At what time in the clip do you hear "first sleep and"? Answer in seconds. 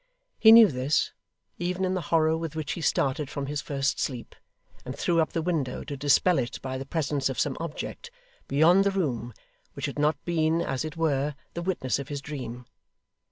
3.61-4.97